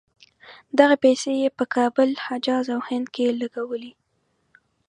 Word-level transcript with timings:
دغه 0.79 0.95
پیسې 1.03 1.31
یې 1.41 1.49
په 1.57 1.65
کابل، 1.75 2.09
حجاز 2.25 2.65
او 2.75 2.79
هند 2.87 3.07
کې 3.15 3.37
لګولې. 3.41 3.91